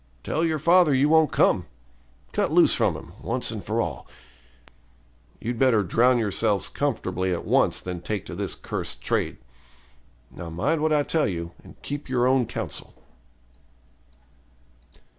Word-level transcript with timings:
Tell 0.23 0.43
your 0.43 0.57
father 0.57 0.95
you 0.95 1.09
won't 1.09 1.31
come; 1.31 1.67
cut 2.31 2.51
loose 2.51 2.73
from 2.73 2.95
him, 2.97 3.13
once 3.21 3.51
and 3.51 3.63
for 3.63 3.79
all. 3.79 4.07
You'd 5.39 5.59
better 5.59 5.83
drown 5.83 6.17
yourselves 6.17 6.69
comfortably 6.69 7.31
at 7.31 7.45
once 7.45 7.83
than 7.83 8.01
take 8.01 8.25
to 8.25 8.33
this 8.33 8.55
cursed 8.55 9.03
trade. 9.03 9.37
Now, 10.31 10.49
mind 10.49 10.81
what 10.81 10.91
I 10.91 11.03
tell 11.03 11.27
you, 11.27 11.51
and 11.63 11.79
keep 11.83 12.09
your 12.09 12.25
own 12.25 12.47
counsel.' 12.47 12.95